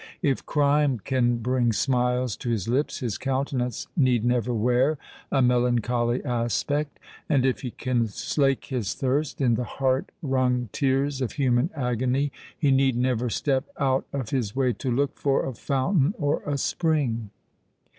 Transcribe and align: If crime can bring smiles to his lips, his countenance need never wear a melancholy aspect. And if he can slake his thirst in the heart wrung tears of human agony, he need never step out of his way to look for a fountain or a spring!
If 0.23 0.43
crime 0.47 0.97
can 0.97 1.37
bring 1.43 1.71
smiles 1.73 2.35
to 2.37 2.49
his 2.49 2.67
lips, 2.67 3.01
his 3.01 3.19
countenance 3.19 3.85
need 3.95 4.25
never 4.25 4.51
wear 4.51 4.97
a 5.31 5.43
melancholy 5.43 6.25
aspect. 6.25 6.97
And 7.29 7.45
if 7.45 7.61
he 7.61 7.69
can 7.69 8.07
slake 8.07 8.65
his 8.65 8.95
thirst 8.95 9.41
in 9.41 9.53
the 9.53 9.63
heart 9.63 10.09
wrung 10.23 10.69
tears 10.71 11.21
of 11.21 11.33
human 11.33 11.69
agony, 11.75 12.31
he 12.57 12.71
need 12.71 12.95
never 12.97 13.29
step 13.29 13.65
out 13.77 14.07
of 14.11 14.31
his 14.31 14.55
way 14.55 14.73
to 14.73 14.89
look 14.89 15.19
for 15.19 15.45
a 15.45 15.53
fountain 15.53 16.15
or 16.17 16.41
a 16.47 16.57
spring! 16.57 17.29